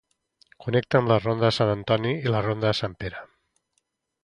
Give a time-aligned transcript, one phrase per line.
[0.63, 3.25] Connecta amb la ronda de Sant Antoni i la ronda de Sant Pere.